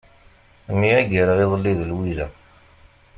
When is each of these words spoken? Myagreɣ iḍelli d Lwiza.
Myagreɣ 0.79 1.37
iḍelli 1.43 1.73
d 1.79 1.81
Lwiza. 1.91 2.27